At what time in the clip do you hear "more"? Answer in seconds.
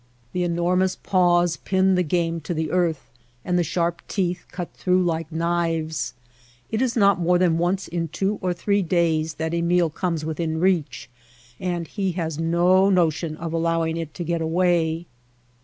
7.23-7.37